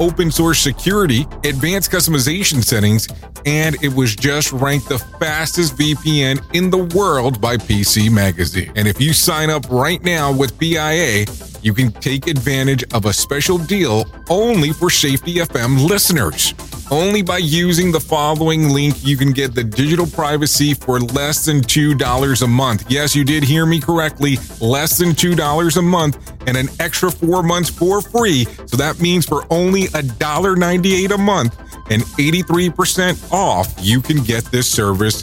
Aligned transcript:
open 0.00 0.30
source 0.30 0.58
security, 0.58 1.26
advanced 1.44 1.90
customization 1.90 2.62
settings, 2.62 3.08
and 3.46 3.76
it 3.82 3.92
was 3.94 4.14
just 4.14 4.52
ranked 4.52 4.88
the 4.88 4.98
fastest 4.98 5.76
VPN 5.76 6.42
in 6.54 6.70
the 6.70 6.84
world 6.96 7.40
by 7.40 7.56
PC 7.56 8.10
Magazine. 8.10 8.72
And 8.76 8.86
if 8.86 9.00
you 9.00 9.12
sign 9.12 9.50
up 9.50 9.68
right 9.70 10.02
now 10.02 10.32
with 10.32 10.58
PIA, 10.58 11.26
you 11.62 11.74
can 11.74 11.92
take 11.92 12.26
advantage 12.26 12.84
of 12.92 13.06
a 13.06 13.12
special 13.12 13.58
deal 13.58 14.04
only 14.28 14.72
for 14.72 14.90
Safety 14.90 15.36
FM 15.36 15.88
listeners. 15.88 16.54
Only 16.92 17.22
by 17.22 17.38
using 17.38 17.90
the 17.90 18.00
following 18.00 18.68
link, 18.68 19.02
you 19.02 19.16
can 19.16 19.32
get 19.32 19.54
the 19.54 19.64
digital 19.64 20.06
privacy 20.06 20.74
for 20.74 21.00
less 21.00 21.46
than 21.46 21.62
$2 21.62 22.42
a 22.42 22.46
month. 22.46 22.84
Yes, 22.86 23.16
you 23.16 23.24
did 23.24 23.42
hear 23.42 23.64
me 23.64 23.80
correctly. 23.80 24.36
Less 24.60 24.98
than 24.98 25.12
$2 25.12 25.76
a 25.78 25.80
month 25.80 26.32
and 26.46 26.54
an 26.54 26.68
extra 26.80 27.10
four 27.10 27.42
months 27.42 27.70
for 27.70 28.02
free. 28.02 28.44
So 28.66 28.76
that 28.76 29.00
means 29.00 29.24
for 29.24 29.46
only 29.48 29.84
$1.98 29.84 31.14
a 31.14 31.16
month 31.16 31.58
and 31.88 32.02
83% 32.02 33.32
off, 33.32 33.74
you 33.80 34.02
can 34.02 34.18
get 34.18 34.44
this 34.44 34.68
service 34.68 35.22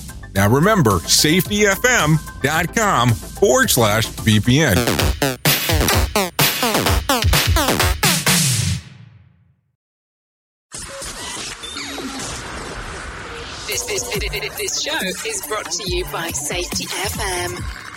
Now 0.33 0.47
remember, 0.49 0.91
safetyfm.com 0.91 3.09
forward 3.09 3.69
slash 3.69 4.07
VPN. 4.07 4.75
This, 13.67 13.83
this, 13.85 14.03
this, 14.57 14.81
show 14.81 14.97
is 15.27 15.45
brought 15.47 15.69
to 15.71 15.83
you 15.89 16.05
by 16.05 16.31
Safety 16.31 16.85
FM. 16.85 17.90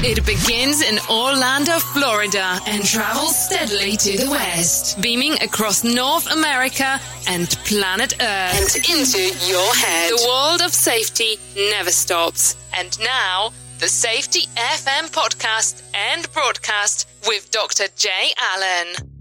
It 0.00 0.24
begins 0.24 0.80
in 0.80 1.00
Orlando, 1.10 1.72
Florida, 1.80 2.60
and 2.68 2.84
travels 2.84 3.36
steadily 3.36 3.96
to 3.96 4.16
the 4.16 4.30
west, 4.30 5.02
beaming 5.02 5.32
across 5.42 5.82
North 5.82 6.30
America 6.30 7.00
and 7.26 7.48
planet 7.64 8.14
Earth 8.20 8.76
and 8.76 8.76
into 8.88 9.18
your 9.44 9.74
head. 9.74 10.12
The 10.12 10.24
world 10.28 10.62
of 10.62 10.72
safety 10.72 11.36
never 11.72 11.90
stops. 11.90 12.54
And 12.72 12.96
now, 13.00 13.50
the 13.80 13.88
Safety 13.88 14.46
FM 14.56 15.10
podcast 15.10 15.82
and 15.92 16.30
broadcast 16.32 17.08
with 17.26 17.50
Dr. 17.50 17.88
Jay 17.96 18.30
Allen. 18.38 19.17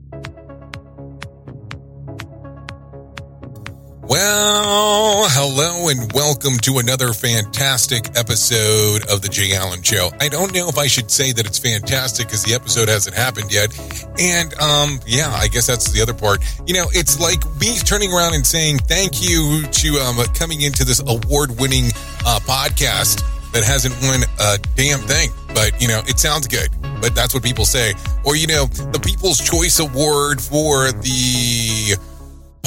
Well, 4.10 5.26
hello 5.28 5.90
and 5.90 6.10
welcome 6.14 6.58
to 6.60 6.78
another 6.78 7.12
fantastic 7.12 8.18
episode 8.18 9.06
of 9.12 9.22
the 9.22 9.28
Jay 9.28 9.54
Allen 9.54 9.82
Show. 9.82 10.12
I 10.22 10.30
don't 10.30 10.54
know 10.54 10.70
if 10.70 10.78
I 10.78 10.88
should 10.88 11.12
say 11.12 11.34
that 11.34 11.46
it's 11.46 11.60
fantastic 11.60 12.28
because 12.28 12.42
the 12.44 12.54
episode 12.54 12.88
hasn't 12.88 13.18
happened 13.18 13.52
yet. 13.52 13.78
And, 14.18 14.54
um, 14.62 15.02
yeah, 15.06 15.30
I 15.34 15.50
guess 15.50 15.68
that's 15.68 15.92
the 15.92 16.02
other 16.02 16.14
part. 16.14 16.42
You 16.66 16.76
know, 16.76 16.86
it's 16.94 17.20
like 17.20 17.44
me 17.60 17.76
turning 17.80 18.14
around 18.14 18.34
and 18.34 18.48
saying 18.48 18.78
thank 18.88 19.22
you 19.22 19.64
to, 19.64 20.00
um, 20.00 20.16
coming 20.34 20.62
into 20.62 20.86
this 20.86 21.02
award 21.06 21.60
winning, 21.60 21.92
uh, 22.26 22.40
podcast 22.44 23.22
that 23.52 23.66
hasn't 23.66 23.94
won 24.04 24.22
a 24.40 24.58
damn 24.78 25.02
thing. 25.02 25.32
But, 25.54 25.82
you 25.82 25.90
know, 25.90 26.00
it 26.08 26.18
sounds 26.18 26.48
good. 26.48 26.70
But 27.02 27.14
that's 27.14 27.34
what 27.34 27.44
people 27.44 27.66
say. 27.66 27.94
Or, 28.24 28.38
you 28.38 28.48
know, 28.48 28.68
the 28.68 29.02
People's 29.02 29.40
Choice 29.40 29.80
Award 29.80 30.40
for 30.42 30.94
the, 30.94 31.98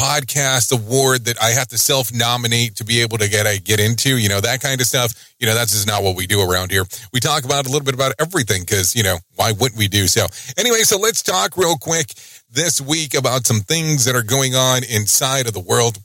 podcast 0.00 0.72
award 0.72 1.26
that 1.26 1.42
I 1.42 1.50
have 1.50 1.68
to 1.68 1.78
self 1.78 2.12
nominate 2.12 2.76
to 2.76 2.84
be 2.84 3.02
able 3.02 3.18
to 3.18 3.28
get 3.28 3.46
I 3.46 3.58
get 3.58 3.80
into, 3.80 4.16
you 4.16 4.30
know, 4.30 4.40
that 4.40 4.62
kind 4.62 4.80
of 4.80 4.86
stuff. 4.86 5.12
You 5.38 5.46
know, 5.46 5.54
that's 5.54 5.72
just 5.72 5.86
not 5.86 6.02
what 6.02 6.16
we 6.16 6.26
do 6.26 6.40
around 6.40 6.70
here. 6.70 6.84
We 7.12 7.20
talk 7.20 7.44
about 7.44 7.66
a 7.66 7.68
little 7.68 7.84
bit 7.84 7.94
about 7.94 8.14
everything 8.18 8.62
because, 8.62 8.96
you 8.96 9.02
know, 9.02 9.18
why 9.36 9.52
wouldn't 9.52 9.78
we 9.78 9.88
do 9.88 10.06
so? 10.06 10.26
Anyway, 10.56 10.80
so 10.84 10.98
let's 10.98 11.22
talk 11.22 11.56
real 11.56 11.76
quick 11.76 12.14
this 12.50 12.80
week 12.80 13.14
about 13.14 13.46
some 13.46 13.60
things 13.60 14.06
that 14.06 14.16
are 14.16 14.22
going 14.22 14.54
on 14.54 14.84
inside 14.84 15.46
of 15.46 15.52
the 15.52 15.60
world. 15.60 15.98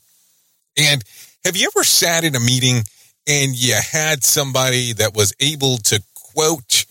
And 0.78 1.02
have 1.46 1.56
you 1.56 1.70
ever 1.74 1.86
sat 1.86 2.26
in 2.26 2.36
a 2.36 2.40
meeting 2.40 2.84
and 3.28 3.56
you 3.56 3.76
had 3.76 4.26
somebody 4.26 4.92
that 4.94 5.16
was 5.16 5.34
able 5.40 5.78
to 5.78 6.04
quote 6.14 6.85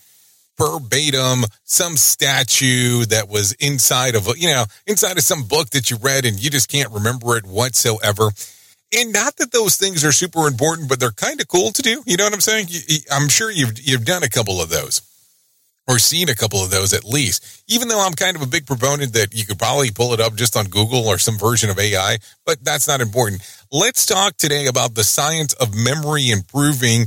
verbatim 0.57 1.45
some 1.65 1.97
statue 1.97 3.05
that 3.07 3.29
was 3.29 3.53
inside 3.55 4.15
of, 4.15 4.29
you 4.37 4.49
know, 4.49 4.65
inside 4.87 5.17
of 5.19 5.25
some 5.25 5.45
book 5.45 5.71
that 5.71 5.91
you 5.91 5.97
read 5.97 6.25
and 6.25 6.43
you 6.43 6.51
just 6.51 6.71
can't 6.71 6.91
remember 6.93 7.37
it 7.37 7.45
whatsoever. 7.45 8.31
And 8.97 9.13
not 9.13 9.37
that 9.37 9.51
those 9.53 9.77
things 9.77 10.05
are 10.05 10.13
super 10.13 10.47
important, 10.47 10.89
but 10.89 11.01
they're 11.01 11.11
kind 11.11 11.41
of 11.41 11.49
cool 11.49 11.73
to 11.73 11.83
do. 11.83 12.03
You 12.07 12.17
know 12.17 12.25
what 12.25 12.35
I'm 12.35 12.41
saying? 12.41 12.69
I'm 13.11 13.29
sure 13.29 13.51
you've, 13.51 13.81
you've 13.81 14.05
done 14.05 14.23
a 14.23 14.29
couple 14.29 14.61
of 14.61 14.69
those 14.69 15.03
or 15.87 15.99
seen 15.99 16.29
a 16.29 16.35
couple 16.35 16.63
of 16.63 16.71
those 16.71 16.93
at 16.93 17.05
least. 17.05 17.63
Even 17.69 17.89
though 17.89 18.05
I'm 18.05 18.13
kind 18.13 18.37
of 18.37 18.43
a 18.43 18.47
big 18.47 18.67
proponent 18.67 19.13
that 19.15 19.35
you 19.35 19.45
could 19.45 19.59
probably 19.59 19.91
pull 19.91 20.15
it 20.15 20.21
up 20.21 20.35
just 20.35 20.57
on 20.57 20.67
Google 20.67 21.07
or 21.07 21.19
some 21.19 21.37
version 21.37 21.71
of 21.71 21.79
AI, 21.79 22.19
but 22.47 22.63
that's 22.65 22.89
not 22.89 23.01
important. 23.01 23.43
Let's 23.71 24.07
talk 24.07 24.37
today 24.37 24.67
about 24.67 24.95
the 24.95 25.05
science 25.05 25.53
of 25.55 25.75
memory 25.75 26.31
improving 26.31 27.07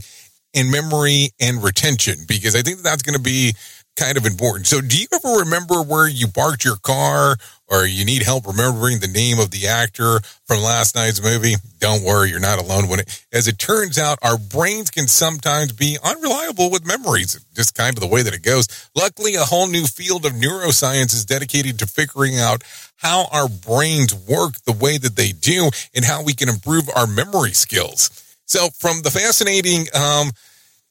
in 0.53 0.71
memory 0.71 1.29
and 1.39 1.63
retention 1.63 2.15
because 2.27 2.55
I 2.55 2.61
think 2.61 2.79
that's 2.81 3.01
going 3.01 3.17
to 3.17 3.23
be 3.23 3.53
kind 3.97 4.17
of 4.17 4.25
important. 4.25 4.67
So, 4.67 4.79
do 4.79 4.97
you 4.97 5.07
ever 5.13 5.39
remember 5.39 5.81
where 5.81 6.07
you 6.07 6.27
parked 6.27 6.63
your 6.63 6.77
car 6.77 7.35
or 7.67 7.85
you 7.85 8.05
need 8.05 8.21
help 8.21 8.45
remembering 8.45 8.99
the 8.99 9.07
name 9.07 9.39
of 9.39 9.51
the 9.51 9.67
actor 9.67 10.19
from 10.45 10.61
last 10.61 10.95
night's 10.95 11.21
movie? 11.21 11.55
Don't 11.79 12.03
worry, 12.03 12.29
you're 12.29 12.39
not 12.39 12.59
alone 12.59 12.87
when 12.87 12.99
it, 13.01 13.25
as 13.33 13.47
it 13.47 13.57
turns 13.57 13.97
out, 13.97 14.19
our 14.21 14.37
brains 14.37 14.89
can 14.91 15.07
sometimes 15.07 15.73
be 15.73 15.97
unreliable 16.03 16.71
with 16.71 16.85
memories, 16.85 17.43
just 17.55 17.75
kind 17.75 17.97
of 17.97 18.01
the 18.01 18.07
way 18.07 18.21
that 18.21 18.33
it 18.33 18.43
goes. 18.43 18.89
Luckily, 18.95 19.35
a 19.35 19.43
whole 19.43 19.67
new 19.67 19.85
field 19.85 20.25
of 20.25 20.33
neuroscience 20.33 21.13
is 21.13 21.25
dedicated 21.25 21.79
to 21.79 21.87
figuring 21.87 22.39
out 22.39 22.63
how 22.97 23.27
our 23.31 23.49
brains 23.49 24.13
work 24.13 24.53
the 24.65 24.71
way 24.71 24.97
that 24.97 25.15
they 25.15 25.31
do 25.31 25.69
and 25.95 26.05
how 26.05 26.23
we 26.23 26.33
can 26.33 26.49
improve 26.49 26.89
our 26.95 27.07
memory 27.07 27.51
skills. 27.51 28.26
So, 28.47 28.69
from 28.69 29.01
the 29.01 29.11
fascinating 29.11 29.87
um, 29.93 30.31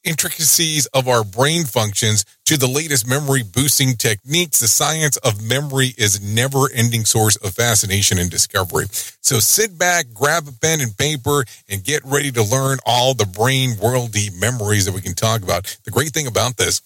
intricacies 0.03 0.85
of 0.87 1.07
our 1.07 1.23
brain 1.23 1.65
functions 1.65 2.23
to 2.45 2.55
the 2.57 2.67
latest 2.67 3.07
memory 3.07 3.43
boosting 3.43 3.95
techniques, 3.95 4.59
the 4.59 4.67
science 4.67 5.17
of 5.17 5.43
memory 5.43 5.93
is 5.97 6.21
never 6.21 6.71
ending 6.73 7.03
source 7.03 7.35
of 7.37 7.53
fascination 7.53 8.17
and 8.17 8.29
discovery. 8.29 8.85
So 9.21 9.39
sit 9.39 9.77
back, 9.77 10.05
grab 10.13 10.47
a 10.47 10.53
pen 10.53 10.81
and 10.81 10.95
paper, 10.97 11.43
and 11.67 11.83
get 11.83 12.03
ready 12.05 12.31
to 12.31 12.43
learn 12.43 12.77
all 12.85 13.13
the 13.13 13.25
brain 13.25 13.71
worldy 13.71 14.39
memories 14.39 14.85
that 14.85 14.93
we 14.93 15.01
can 15.01 15.13
talk 15.13 15.41
about. 15.41 15.77
The 15.83 15.91
great 15.91 16.13
thing 16.13 16.27
about 16.27 16.57
this 16.57 16.81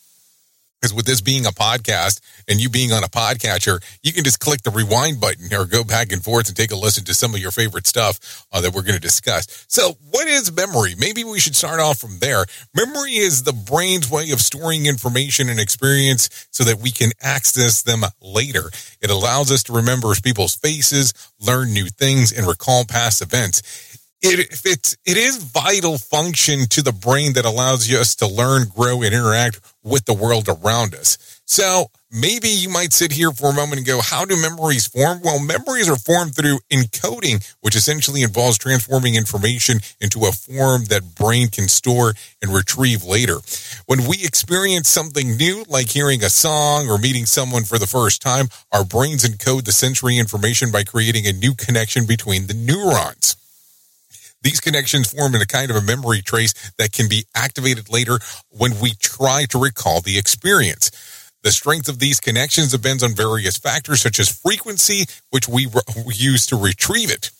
Because 0.81 0.95
with 0.95 1.05
this 1.05 1.21
being 1.21 1.45
a 1.45 1.49
podcast 1.49 2.21
and 2.47 2.59
you 2.59 2.67
being 2.67 2.91
on 2.91 3.03
a 3.03 3.07
podcatcher, 3.07 3.83
you 4.01 4.11
can 4.11 4.23
just 4.23 4.39
click 4.39 4.63
the 4.63 4.71
rewind 4.71 5.21
button 5.21 5.53
or 5.53 5.65
go 5.65 5.83
back 5.83 6.11
and 6.11 6.23
forth 6.23 6.47
and 6.47 6.57
take 6.57 6.71
a 6.71 6.75
listen 6.75 7.03
to 7.05 7.13
some 7.13 7.35
of 7.35 7.39
your 7.39 7.51
favorite 7.51 7.85
stuff 7.85 8.45
uh, 8.51 8.61
that 8.61 8.73
we're 8.73 8.81
going 8.81 8.95
to 8.95 8.99
discuss. 8.99 9.65
So, 9.67 9.95
what 10.09 10.27
is 10.27 10.51
memory? 10.51 10.95
Maybe 10.97 11.23
we 11.23 11.39
should 11.39 11.55
start 11.55 11.79
off 11.79 11.99
from 11.99 12.17
there. 12.19 12.45
Memory 12.73 13.17
is 13.17 13.43
the 13.43 13.53
brain's 13.53 14.09
way 14.09 14.31
of 14.31 14.41
storing 14.41 14.87
information 14.87 15.49
and 15.49 15.59
experience 15.59 16.47
so 16.49 16.63
that 16.63 16.79
we 16.79 16.91
can 16.91 17.11
access 17.21 17.83
them 17.83 18.01
later. 18.19 18.71
It 19.01 19.11
allows 19.11 19.51
us 19.51 19.61
to 19.63 19.73
remember 19.73 20.11
people's 20.23 20.55
faces, 20.55 21.13
learn 21.39 21.73
new 21.73 21.87
things, 21.87 22.31
and 22.31 22.47
recall 22.47 22.85
past 22.85 23.21
events 23.21 23.90
it 24.21 24.61
it's 24.65 24.95
it 25.05 25.17
is 25.17 25.37
vital 25.37 25.97
function 25.97 26.67
to 26.69 26.81
the 26.81 26.91
brain 26.91 27.33
that 27.33 27.45
allows 27.45 27.91
us 27.91 28.15
to 28.15 28.27
learn, 28.27 28.67
grow, 28.67 29.01
and 29.01 29.13
interact 29.13 29.59
with 29.83 30.05
the 30.05 30.13
world 30.13 30.47
around 30.47 30.93
us. 30.93 31.41
So 31.45 31.87
maybe 32.09 32.47
you 32.47 32.69
might 32.69 32.93
sit 32.93 33.11
here 33.11 33.31
for 33.31 33.49
a 33.49 33.53
moment 33.53 33.79
and 33.79 33.85
go, 33.85 33.99
how 34.01 34.23
do 34.23 34.37
memories 34.37 34.87
form? 34.87 35.19
Well, 35.21 35.37
memories 35.37 35.89
are 35.89 35.97
formed 35.97 36.33
through 36.33 36.59
encoding, 36.71 37.45
which 37.59 37.75
essentially 37.75 38.21
involves 38.21 38.57
transforming 38.57 39.15
information 39.15 39.79
into 39.99 40.25
a 40.25 40.31
form 40.31 40.85
that 40.85 41.15
brain 41.15 41.49
can 41.49 41.67
store 41.67 42.13
and 42.41 42.53
retrieve 42.53 43.03
later. 43.03 43.39
When 43.85 44.07
we 44.07 44.23
experience 44.23 44.87
something 44.87 45.35
new, 45.35 45.65
like 45.67 45.89
hearing 45.89 46.23
a 46.23 46.29
song 46.29 46.89
or 46.89 46.97
meeting 46.97 47.25
someone 47.25 47.63
for 47.63 47.77
the 47.77 47.87
first 47.87 48.21
time, 48.21 48.47
our 48.71 48.85
brains 48.85 49.25
encode 49.25 49.65
the 49.65 49.73
sensory 49.73 50.17
information 50.17 50.71
by 50.71 50.83
creating 50.83 51.27
a 51.27 51.33
new 51.33 51.53
connection 51.53 52.05
between 52.05 52.47
the 52.47 52.53
neurons. 52.53 53.35
These 54.41 54.59
connections 54.59 55.11
form 55.11 55.35
in 55.35 55.41
a 55.41 55.45
kind 55.45 55.69
of 55.69 55.77
a 55.77 55.81
memory 55.81 56.21
trace 56.21 56.53
that 56.77 56.91
can 56.91 57.07
be 57.07 57.25
activated 57.35 57.89
later 57.91 58.19
when 58.49 58.79
we 58.79 58.93
try 58.93 59.45
to 59.49 59.59
recall 59.59 60.01
the 60.01 60.17
experience. 60.17 60.91
The 61.43 61.51
strength 61.51 61.89
of 61.89 61.99
these 61.99 62.19
connections 62.19 62.71
depends 62.71 63.03
on 63.03 63.13
various 63.13 63.57
factors 63.57 64.01
such 64.01 64.19
as 64.19 64.29
frequency, 64.29 65.05
which 65.29 65.47
we 65.47 65.67
re- 65.67 65.81
use 66.13 66.45
to 66.47 66.55
retrieve 66.55 67.11
it 67.11 67.31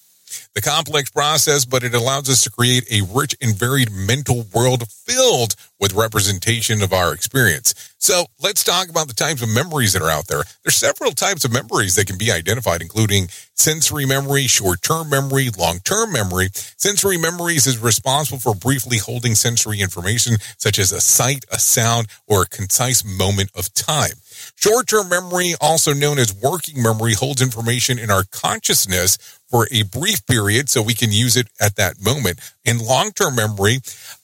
the 0.54 0.62
complex 0.62 1.10
process, 1.10 1.66
but 1.66 1.84
it 1.84 1.94
allows 1.94 2.30
us 2.30 2.44
to 2.44 2.52
create 2.52 2.86
a 2.92 3.02
rich 3.14 3.36
and 3.42 3.56
varied 3.56 3.92
mental 3.92 4.46
world 4.54 4.90
filled 4.90 5.56
with 5.80 5.94
representation 5.94 6.82
of 6.82 6.94
our 6.94 7.14
experience. 7.14 7.74
So 7.98 8.26
let's 8.42 8.64
talk 8.64 8.90
about 8.90 9.08
the 9.08 9.14
types 9.14 9.42
of 9.44 9.50
memories 9.50 9.94
that 9.94 10.02
are 10.02 10.10
out 10.10 10.28
there. 10.28 10.44
There's 10.64 10.76
several 10.76 11.12
types 11.12 11.46
of 11.46 11.54
memories 11.54 11.96
that 11.96 12.08
can 12.08 12.18
be 12.18 12.32
identified, 12.32 12.82
including 12.82 13.28
sensory 13.54 14.06
memory, 14.06 14.48
short-term 14.48 15.10
memory, 15.10 15.50
long-term 15.58 16.12
memory. 16.12 16.50
Sensory 16.54 17.18
memories 17.18 17.68
is 17.68 17.78
responsible 17.78 18.40
for 18.40 18.56
briefly 18.56 18.98
holding 18.98 19.36
sensory 19.36 19.82
information 19.82 20.38
such 20.58 20.80
as 20.80 20.92
a 20.92 21.02
sight, 21.02 21.46
a 21.52 21.60
sound, 21.60 22.08
or 22.28 22.44
a 22.44 22.48
concise 22.48 23.06
moment 23.06 23.52
of 23.56 23.72
time. 23.74 24.14
Short-term 24.56 25.10
memory, 25.10 25.54
also 25.60 25.94
known 25.94 26.20
as 26.20 26.34
working 26.34 26.82
memory, 26.82 27.14
holds 27.14 27.42
information 27.42 28.00
in 28.00 28.10
our 28.12 28.24
consciousness 28.32 29.18
for 29.50 29.68
a 29.72 29.84
brief 29.84 30.26
period 30.26 30.70
so 30.70 30.82
we 30.82 30.94
can 30.94 31.12
use 31.12 31.36
it 31.36 31.48
at 31.60 31.76
that 31.76 32.04
moment. 32.04 32.40
And 32.66 32.82
long-term 32.82 33.36
memory 33.36 33.80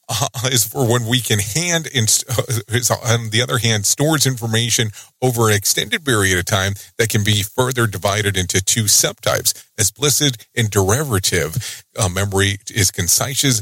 uh, 0.09 0.27
is 0.45 0.63
for 0.63 0.89
when 0.89 1.05
we 1.05 1.19
can 1.19 1.39
hand 1.39 1.87
and 1.93 2.23
uh, 2.29 2.95
on 3.03 3.29
the 3.29 3.41
other 3.41 3.57
hand 3.57 3.85
stores 3.85 4.25
information 4.25 4.91
over 5.21 5.49
an 5.49 5.55
extended 5.55 6.05
period 6.05 6.39
of 6.39 6.45
time 6.45 6.73
that 6.97 7.09
can 7.09 7.23
be 7.23 7.43
further 7.43 7.87
divided 7.87 8.37
into 8.37 8.63
two 8.63 8.83
subtypes 8.83 9.65
explicit 9.77 10.47
and 10.55 10.69
declarative 10.69 11.83
uh, 11.97 12.07
memory 12.07 12.57
is 12.73 12.91
concise 12.91 13.61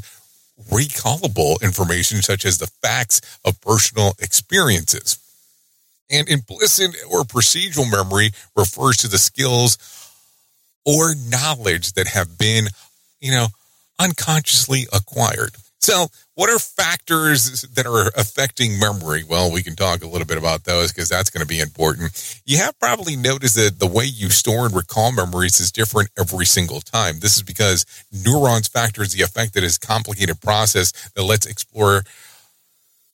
recallable 0.72 1.62
information 1.62 2.22
such 2.22 2.46
as 2.46 2.60
the 2.60 2.68
facts 2.82 3.40
of 3.44 3.60
personal 3.62 4.14
experiences 4.20 5.25
and 6.10 6.30
implicit 6.30 6.96
or 7.10 7.24
procedural 7.24 7.90
memory 7.90 8.32
refers 8.56 8.98
to 8.98 9.08
the 9.08 9.18
skills 9.18 9.78
or 10.86 11.16
knowledge 11.30 11.94
that 11.94 12.08
have 12.08 12.38
been, 12.38 12.68
you 13.20 13.32
know, 13.32 13.48
unconsciously 14.00 14.86
acquired. 14.94 15.56
So, 15.80 16.08
what 16.34 16.50
are 16.50 16.58
factors 16.58 17.62
that 17.62 17.86
are 17.86 18.08
affecting 18.18 18.80
memory? 18.80 19.24
Well, 19.24 19.52
we 19.52 19.62
can 19.62 19.76
talk 19.76 20.04
a 20.04 20.08
little 20.08 20.26
bit 20.26 20.38
about 20.38 20.64
those 20.64 20.92
because 20.92 21.10
that's 21.10 21.30
going 21.30 21.42
to 21.42 21.48
be 21.48 21.60
important. 21.60 22.42
You 22.44 22.58
have 22.58 22.80
probably 22.80 23.16
noticed 23.16 23.56
that 23.56 23.80
the 23.80 23.88
way 23.88 24.06
you 24.06 24.32
store 24.32 24.66
and 24.66 24.76
recall 24.76 25.12
memories 25.12 25.60
is 25.60 25.72
different 25.72 26.10
every 26.18 26.46
single 26.46 26.82
time. 26.82 27.20
This 27.20 27.38
is 27.38 27.44
because 27.44 27.86
neurons 28.12 28.68
factors 28.68 29.14
the 29.14 29.22
effect 29.22 29.54
that 29.54 29.64
is 29.64 29.78
complicated 29.78 30.42
process 30.42 30.92
that 31.12 31.24
lets 31.24 31.46
explore 31.46 32.04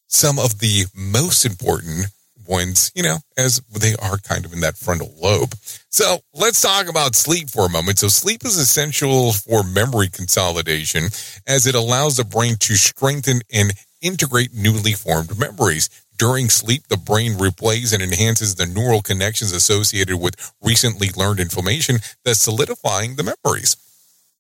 some 0.07 0.39
of 0.39 0.59
the 0.59 0.85
most 0.95 1.45
important 1.45 2.07
ones, 2.51 2.91
you 2.93 3.01
know, 3.01 3.17
as 3.37 3.61
they 3.71 3.95
are 3.95 4.17
kind 4.17 4.45
of 4.45 4.53
in 4.53 4.59
that 4.59 4.77
frontal 4.77 5.13
lobe. 5.19 5.55
So 5.89 6.19
let's 6.33 6.61
talk 6.61 6.89
about 6.89 7.15
sleep 7.15 7.49
for 7.49 7.65
a 7.65 7.69
moment. 7.69 7.99
So 7.99 8.09
sleep 8.09 8.45
is 8.45 8.57
essential 8.57 9.31
for 9.31 9.63
memory 9.63 10.09
consolidation 10.09 11.05
as 11.47 11.65
it 11.65 11.75
allows 11.75 12.17
the 12.17 12.25
brain 12.25 12.57
to 12.59 12.75
strengthen 12.75 13.41
and 13.51 13.71
integrate 14.01 14.53
newly 14.53 14.93
formed 14.93 15.39
memories. 15.39 15.89
During 16.17 16.49
sleep, 16.49 16.87
the 16.87 16.97
brain 16.97 17.33
replays 17.33 17.93
and 17.93 18.03
enhances 18.03 18.55
the 18.55 18.67
neural 18.67 19.01
connections 19.01 19.53
associated 19.53 20.17
with 20.17 20.35
recently 20.61 21.09
learned 21.15 21.39
information, 21.39 21.97
thus 22.23 22.39
solidifying 22.39 23.15
the 23.15 23.23
memories. 23.23 23.77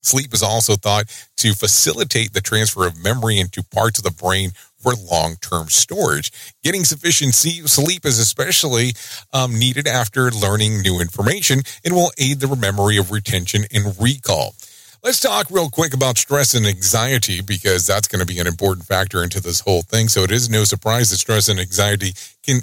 Sleep 0.03 0.33
is 0.33 0.43
also 0.43 0.75
thought 0.75 1.05
to 1.37 1.53
facilitate 1.53 2.33
the 2.33 2.41
transfer 2.41 2.87
of 2.87 3.01
memory 3.01 3.39
into 3.39 3.63
parts 3.63 3.99
of 3.99 4.03
the 4.03 4.11
brain 4.11 4.51
for 4.81 4.93
long 4.93 5.35
term 5.41 5.67
storage. 5.69 6.31
Getting 6.63 6.83
sufficient 6.83 7.33
sleep 7.35 8.05
is 8.05 8.19
especially 8.19 8.93
um, 9.33 9.57
needed 9.57 9.87
after 9.87 10.31
learning 10.31 10.81
new 10.81 10.99
information 10.99 11.61
and 11.85 11.93
will 11.93 12.11
aid 12.17 12.39
the 12.39 12.55
memory 12.55 12.97
of 12.97 13.11
retention 13.11 13.65
and 13.73 13.95
recall. 13.99 14.55
Let's 15.03 15.19
talk 15.19 15.47
real 15.49 15.69
quick 15.69 15.95
about 15.95 16.19
stress 16.19 16.53
and 16.53 16.65
anxiety 16.67 17.41
because 17.41 17.87
that's 17.87 18.07
going 18.07 18.19
to 18.19 18.25
be 18.25 18.39
an 18.39 18.45
important 18.45 18.85
factor 18.85 19.23
into 19.23 19.39
this 19.39 19.61
whole 19.61 19.81
thing. 19.81 20.09
So 20.09 20.23
it 20.23 20.31
is 20.31 20.47
no 20.47 20.63
surprise 20.63 21.09
that 21.09 21.17
stress 21.17 21.49
and 21.49 21.59
anxiety 21.59 22.13
can 22.43 22.61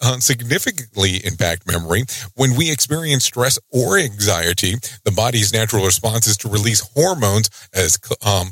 uh, 0.00 0.18
significantly 0.18 1.24
impact 1.24 1.66
memory. 1.66 2.02
When 2.34 2.56
we 2.56 2.72
experience 2.72 3.24
stress 3.24 3.58
or 3.70 3.98
anxiety, 3.98 4.74
the 5.04 5.12
body's 5.12 5.52
natural 5.52 5.84
response 5.84 6.26
is 6.26 6.36
to 6.38 6.48
release 6.48 6.80
hormones 6.94 7.48
as 7.72 7.98
um, 8.26 8.50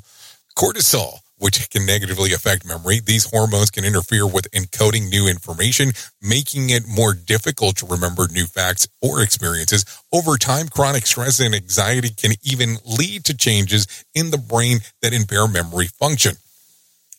cortisol 0.56 1.21
which 1.42 1.68
can 1.70 1.84
negatively 1.84 2.32
affect 2.32 2.64
memory. 2.64 3.00
These 3.00 3.28
hormones 3.28 3.72
can 3.72 3.84
interfere 3.84 4.24
with 4.24 4.48
encoding 4.52 5.10
new 5.10 5.26
information, 5.26 5.90
making 6.22 6.70
it 6.70 6.84
more 6.86 7.14
difficult 7.14 7.76
to 7.78 7.86
remember 7.86 8.28
new 8.28 8.46
facts 8.46 8.86
or 9.00 9.20
experiences. 9.20 9.84
Over 10.12 10.38
time, 10.38 10.68
chronic 10.68 11.04
stress 11.04 11.40
and 11.40 11.52
anxiety 11.52 12.10
can 12.10 12.34
even 12.44 12.76
lead 12.86 13.24
to 13.24 13.36
changes 13.36 14.04
in 14.14 14.30
the 14.30 14.38
brain 14.38 14.78
that 15.02 15.12
impair 15.12 15.48
memory 15.48 15.88
function. 15.88 16.36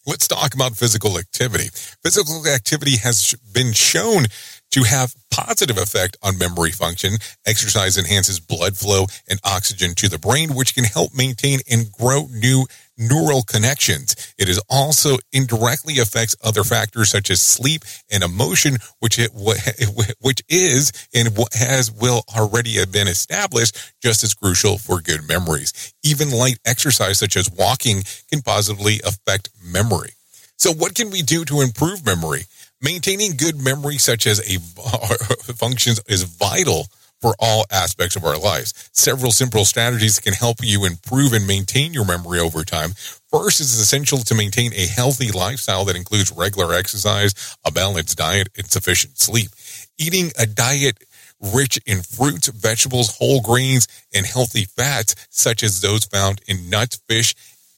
Let's 0.06 0.28
talk 0.28 0.54
about 0.54 0.78
physical 0.78 1.18
activity. 1.18 1.68
Physical 2.02 2.48
activity 2.48 2.98
has 2.98 3.36
been 3.54 3.74
shown 3.74 4.25
to 4.72 4.84
have 4.84 5.16
positive 5.31 5.78
effect 5.78 6.18
on 6.24 6.38
memory 6.38 6.72
function. 6.72 7.14
Exercise 7.46 7.98
enhances 7.98 8.40
blood 8.40 8.75
flow 8.75 9.06
and 9.30 9.40
oxygen 9.44 9.96
to 9.96 10.10
the 10.10 10.18
brain, 10.18 10.56
which 10.56 10.75
can 10.75 10.84
help 10.84 11.13
maintain 11.13 11.60
and 11.70 11.92
grow 11.92 12.27
new 12.32 12.65
neural 13.07 13.43
connections. 13.43 14.15
It 14.38 14.50
is 14.50 14.62
also 14.69 15.17
indirectly 15.31 16.00
affects 16.00 16.36
other 16.43 16.63
factors 16.63 17.10
such 17.12 17.29
as 17.29 17.41
sleep 17.41 17.83
and 18.12 18.24
emotion, 18.24 18.77
which 19.00 19.19
it 19.19 19.31
which 20.19 20.41
is 20.50 20.91
and 21.13 21.29
has 21.53 21.91
will 21.91 22.24
already 22.36 22.74
have 22.74 22.91
been 22.91 23.07
established 23.07 23.77
just 24.01 24.24
as 24.24 24.33
crucial 24.33 24.77
for 24.77 25.01
good 25.01 25.27
memories. 25.27 25.93
Even 26.03 26.31
light 26.31 26.57
exercise 26.65 27.19
such 27.19 27.38
as 27.38 27.51
walking 27.51 28.03
can 28.29 28.41
positively 28.41 29.00
affect 29.05 29.50
memory. 29.63 30.12
So 30.57 30.72
what 30.72 30.95
can 30.95 31.10
we 31.10 31.22
do 31.22 31.45
to 31.45 31.62
improve 31.62 32.05
memory? 32.05 32.43
Maintaining 32.81 33.38
good 33.38 33.55
memory 33.62 33.98
such 33.98 34.27
as 34.27 34.39
a 34.39 34.60
functions 35.53 36.01
is 36.07 36.24
vital 36.24 36.88
for 37.24 37.34
all 37.39 37.63
aspects 37.72 38.18
of 38.18 38.25
our 38.25 38.38
lives. 38.38 38.89
Several 38.92 39.32
simple 39.32 39.63
strategies 39.63 40.20
can 40.20 40.34
help 40.34 40.58
you 40.62 40.84
improve 40.84 41.32
and 41.32 41.48
maintain 41.48 41.94
your 41.94 42.03
memory 42.06 42.38
over 42.38 42.65
time. 42.65 42.89
First, 43.32 43.62
it's 43.62 43.80
essential 43.80 44.18
to 44.18 44.36
maintain 44.36 44.74
a 44.74 44.88
healthy 44.88 45.32
lifestyle 45.32 45.86
that 45.86 45.96
includes 45.96 46.34
regular 46.34 46.74
exercise, 46.74 47.56
a 47.63 47.72
balanced 47.72 48.18
diet, 48.18 48.50
and 48.58 48.70
sufficient 48.70 49.18
sleep. 49.18 49.51
Eating 49.98 50.32
a 50.38 50.46
diet 50.46 50.98
rich 51.39 51.80
in 51.86 52.01
fruits, 52.01 52.50
vegetables, 52.50 53.15
whole 53.18 53.39
grains, 53.39 53.88
and 54.13 54.25
healthy 54.25 54.65
fats, 54.65 55.15
such 55.30 55.63
as 55.63 55.80
those 55.80 56.03
found 56.03 56.42
in 56.46 56.70
nuts, 56.70 57.01
fish, 57.08 57.36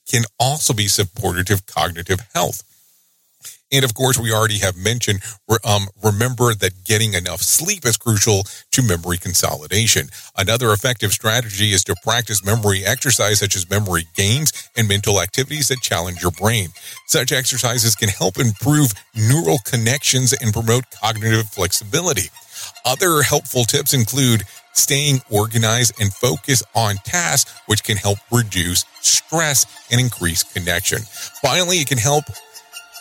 can 0.10 0.24
also 0.40 0.74
be 0.74 0.88
supportive 0.88 1.52
of 1.52 1.68
cognitive 1.68 2.22
health. 2.34 2.64
And 3.75 3.84
of 3.84 3.94
course, 3.94 4.17
we 4.17 4.32
already 4.32 4.60
have 4.60 4.77
mentioned, 4.77 5.20
um, 5.65 5.88
remember 6.01 6.53
that 6.55 6.86
getting 6.86 7.13
enough 7.13 7.41
sleep 7.41 7.86
is 7.86 7.98
crucial 7.98 8.44
to 8.72 8.82
memory 8.82 9.17
consolidation. 9.17 10.08
Another 10.38 10.72
effective 10.72 11.12
strategy 11.12 11.74
is 11.74 11.84
to 11.84 11.96
practice 12.01 12.46
memory 12.46 12.86
exercise 12.86 13.39
such 13.39 13.53
as 13.53 13.70
memory 13.70 14.08
games 14.15 14.53
and 14.77 14.88
mental 14.88 15.22
activities 15.22 15.67
that 15.67 15.82
challenge 15.82 16.22
your 16.22 16.32
brain. 16.32 16.70
Such 17.08 17.34
exercises 17.34 17.96
can 17.96 18.08
help 18.08 18.38
improve 18.38 18.94
neural 19.13 19.58
connections 19.65 20.32
and 20.32 20.53
promote 20.53 20.86
cognitive 20.91 21.50
flexibility. 21.50 22.29
Other 22.86 23.24
helpful 23.24 23.65
tips 23.65 23.94
include 23.94 24.44
staying 24.74 25.20
organized 25.29 26.00
and 26.00 26.13
focus 26.13 26.63
on 26.75 26.96
tasks, 27.03 27.53
which 27.65 27.84
can 27.84 27.98
help 27.98 28.20
reduce 28.32 28.86
stress 29.01 29.65
and 29.91 30.00
increase 30.00 30.44
connection. 30.44 31.00
Finally, 31.41 31.77
it 31.77 31.88
can 31.88 31.98
help 31.98 32.24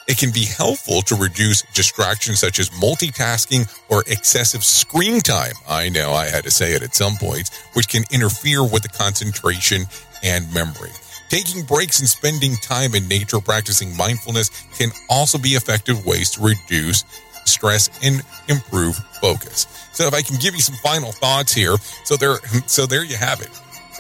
it 0.06 0.18
can 0.18 0.30
be 0.30 0.44
helpful 0.44 1.02
to 1.02 1.14
reduce 1.14 1.62
distractions 1.72 2.40
such 2.40 2.58
as 2.58 2.70
multitasking 2.70 3.68
or 3.88 4.02
excessive 4.06 4.64
screen 4.64 5.20
time. 5.20 5.54
I 5.68 5.88
know 5.88 6.12
I 6.12 6.26
had 6.26 6.44
to 6.44 6.50
say 6.50 6.72
it 6.72 6.82
at 6.82 6.94
some 6.94 7.16
points, 7.16 7.50
which 7.74 7.88
can 7.88 8.04
interfere 8.10 8.62
with 8.62 8.82
the 8.82 8.88
concentration 8.88 9.84
and 10.22 10.52
memory. 10.52 10.90
Taking 11.28 11.64
breaks 11.64 12.00
and 12.00 12.08
spending 12.08 12.54
time 12.56 12.94
in 12.94 13.08
nature 13.08 13.40
practicing 13.40 13.96
mindfulness 13.96 14.50
can 14.78 14.90
also 15.08 15.38
be 15.38 15.50
effective 15.50 16.04
ways 16.04 16.30
to 16.32 16.42
reduce 16.42 17.04
stress 17.44 17.90
and 18.02 18.22
improve 18.48 18.96
focus. 19.20 19.66
So 19.92 20.06
if 20.06 20.14
I 20.14 20.22
can 20.22 20.36
give 20.36 20.54
you 20.54 20.60
some 20.60 20.76
final 20.76 21.12
thoughts 21.12 21.52
here, 21.52 21.76
so 22.04 22.16
there 22.16 22.36
so 22.66 22.86
there 22.86 23.04
you 23.04 23.16
have 23.16 23.40
it. 23.40 23.50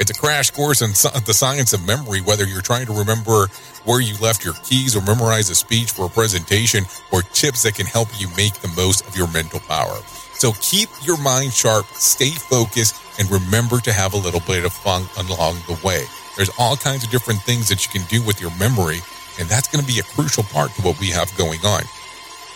It's 0.00 0.10
a 0.10 0.14
crash 0.14 0.50
course 0.50 0.82
in 0.82 0.90
the 0.90 1.32
science 1.32 1.72
of 1.72 1.86
memory, 1.86 2.20
whether 2.20 2.44
you're 2.44 2.62
trying 2.62 2.86
to 2.86 2.92
remember 2.92 3.46
where 3.84 4.00
you 4.00 4.16
left 4.18 4.44
your 4.44 4.54
keys 4.64 4.96
or 4.96 5.02
memorize 5.02 5.50
a 5.50 5.54
speech 5.54 5.92
for 5.92 6.06
a 6.06 6.08
presentation 6.08 6.84
or 7.12 7.22
tips 7.22 7.62
that 7.62 7.76
can 7.76 7.86
help 7.86 8.08
you 8.18 8.28
make 8.36 8.54
the 8.54 8.72
most 8.76 9.06
of 9.06 9.16
your 9.16 9.30
mental 9.30 9.60
power. 9.60 9.96
So 10.34 10.52
keep 10.60 10.88
your 11.02 11.16
mind 11.22 11.52
sharp, 11.52 11.86
stay 11.86 12.30
focused, 12.30 12.96
and 13.20 13.30
remember 13.30 13.78
to 13.80 13.92
have 13.92 14.14
a 14.14 14.18
little 14.18 14.40
bit 14.40 14.64
of 14.64 14.72
fun 14.72 15.06
along 15.16 15.58
the 15.68 15.78
way. 15.84 16.04
There's 16.36 16.50
all 16.58 16.76
kinds 16.76 17.04
of 17.04 17.10
different 17.10 17.42
things 17.42 17.68
that 17.68 17.86
you 17.86 18.00
can 18.00 18.06
do 18.08 18.20
with 18.26 18.40
your 18.40 18.50
memory, 18.58 18.98
and 19.38 19.48
that's 19.48 19.68
going 19.68 19.84
to 19.84 19.92
be 19.92 20.00
a 20.00 20.02
crucial 20.02 20.42
part 20.42 20.72
to 20.72 20.82
what 20.82 20.98
we 20.98 21.10
have 21.10 21.34
going 21.38 21.60
on. 21.64 21.82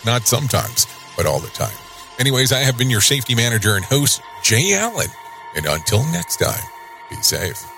Not 0.05 0.27
sometimes, 0.27 0.89
but 1.17 1.27
all 1.27 1.39
the 1.39 1.49
time. 1.49 1.77
Anyways, 2.19 2.51
I 2.51 2.61
have 2.61 2.77
been 2.77 2.91
your 2.91 3.01
safety 3.01 3.37
manager 3.37 3.77
and 3.77 3.85
host, 3.85 4.23
Jay 4.43 4.75
Allen. 4.75 5.09
And 5.55 5.67
until 5.67 6.03
next 6.11 6.39
time, 6.39 6.65
be 7.09 7.17
safe. 7.17 7.78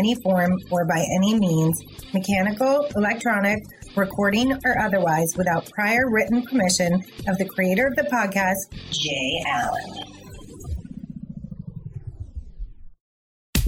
any 0.00 0.14
form 0.16 0.58
or 0.70 0.86
by 0.86 1.04
any 1.14 1.38
means, 1.38 1.78
mechanical, 2.14 2.86
electronic, 2.96 3.62
recording, 3.96 4.52
or 4.64 4.78
otherwise, 4.80 5.34
without 5.36 5.70
prior 5.70 6.08
written 6.10 6.42
permission 6.42 6.94
of 7.28 7.36
the 7.36 7.44
creator 7.44 7.86
of 7.86 7.94
the 7.96 8.04
podcast, 8.04 8.72
Jay 8.90 9.44
Allen. 9.46 10.06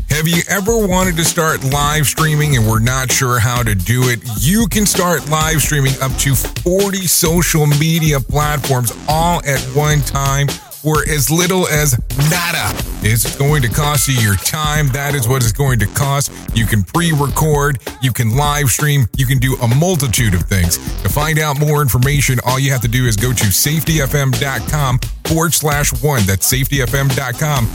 Have 0.09 0.29
you 0.29 0.43
ever 0.49 0.87
wanted 0.87 1.17
to 1.17 1.25
start 1.25 1.65
live 1.65 2.07
streaming 2.07 2.57
and 2.57 2.69
were 2.69 2.81
not 2.81 3.11
sure 3.11 3.39
how 3.39 3.63
to 3.63 3.75
do 3.75 4.09
it? 4.09 4.21
You 4.39 4.67
can 4.69 4.87
start 4.87 5.29
live 5.29 5.61
streaming 5.61 5.95
up 6.01 6.13
to 6.19 6.35
40 6.35 7.07
social 7.07 7.67
media 7.67 8.21
platforms 8.21 8.93
all 9.09 9.41
at 9.45 9.61
one 9.75 10.01
time 10.03 10.49
for 10.49 11.03
as 11.09 11.31
little 11.31 11.67
as 11.67 11.99
nada. 12.31 12.92
It's 13.05 13.37
going 13.37 13.63
to 13.63 13.69
cost 13.69 14.09
you 14.09 14.15
your 14.15 14.37
time. 14.37 14.89
That 14.89 15.15
is 15.15 15.27
what 15.27 15.43
it's 15.43 15.53
going 15.53 15.81
to 15.81 15.87
cost. 15.87 16.31
You 16.55 16.67
can 16.67 16.85
pre 16.85 17.13
record, 17.13 17.81
you 18.01 18.13
can 18.13 18.37
live 18.37 18.69
stream, 18.69 19.07
you 19.17 19.27
can 19.27 19.39
do 19.39 19.57
a 19.57 19.69
multitude 19.69 20.35
of 20.35 20.43
things. 20.43 20.79
To 21.03 21.09
find 21.09 21.39
out 21.39 21.59
more 21.59 21.83
information, 21.83 22.39
all 22.45 22.59
you 22.59 22.71
have 22.71 22.83
to 22.83 22.89
do 22.89 23.07
is 23.07 23.17
go 23.17 23.33
to 23.33 23.45
safetyfm.com 23.45 25.01
forward 25.25 25.53
slash 25.53 25.93
one. 26.03 26.23
That's 26.27 26.51
safetyfm.com 26.51 27.69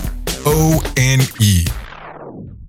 O 0.45 0.93
N 0.95 1.19
E. 1.41 1.65